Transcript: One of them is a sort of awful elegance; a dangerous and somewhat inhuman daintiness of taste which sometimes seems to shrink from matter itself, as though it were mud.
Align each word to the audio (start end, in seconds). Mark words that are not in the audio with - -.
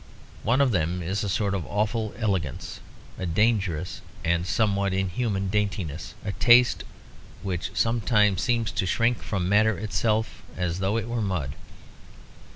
One 0.41 0.61
of 0.61 0.71
them 0.71 1.03
is 1.03 1.23
a 1.23 1.29
sort 1.29 1.53
of 1.53 1.63
awful 1.67 2.15
elegance; 2.17 2.79
a 3.19 3.27
dangerous 3.27 4.01
and 4.25 4.47
somewhat 4.47 4.95
inhuman 4.95 5.49
daintiness 5.49 6.15
of 6.25 6.39
taste 6.39 6.83
which 7.43 7.69
sometimes 7.75 8.41
seems 8.41 8.71
to 8.71 8.87
shrink 8.87 9.21
from 9.21 9.47
matter 9.47 9.77
itself, 9.77 10.41
as 10.57 10.79
though 10.79 10.97
it 10.97 11.07
were 11.07 11.21
mud. 11.21 11.53